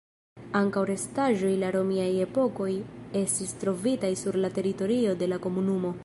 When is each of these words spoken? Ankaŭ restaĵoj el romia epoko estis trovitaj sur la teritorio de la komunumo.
Ankaŭ 0.59 0.81
restaĵoj 0.89 1.51
el 1.57 1.65
romia 1.75 2.07
epoko 2.23 2.69
estis 3.21 3.53
trovitaj 3.65 4.11
sur 4.23 4.39
la 4.45 4.51
teritorio 4.59 5.13
de 5.21 5.29
la 5.35 5.39
komunumo. 5.45 5.93